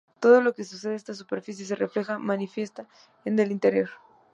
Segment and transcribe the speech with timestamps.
[0.19, 2.87] Todo lo que sucede en esa superficie, se refleja o manifiesta
[3.23, 3.91] en el interior.